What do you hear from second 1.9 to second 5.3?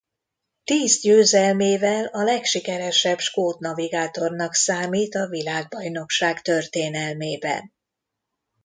a legsikeresebb skót navigátornak számít a